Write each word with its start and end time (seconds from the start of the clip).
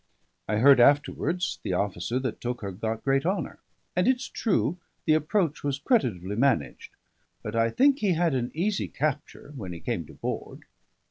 I 0.47 0.55
heard 0.57 0.79
afterwards 0.79 1.59
the 1.61 1.73
officer 1.73 2.17
that 2.21 2.41
took 2.41 2.61
her 2.61 2.71
got 2.71 3.03
great 3.03 3.23
honour; 3.23 3.59
and 3.95 4.07
it's 4.07 4.25
true 4.27 4.79
the 5.05 5.13
approach 5.13 5.63
was 5.63 5.77
creditably 5.77 6.35
managed, 6.37 6.95
but 7.43 7.55
I 7.55 7.69
think 7.69 7.99
he 7.99 8.13
had 8.13 8.33
an 8.33 8.49
easy 8.55 8.87
capture 8.87 9.53
when 9.55 9.73
he 9.73 9.79
came 9.79 10.07
to 10.07 10.13
board. 10.15 10.63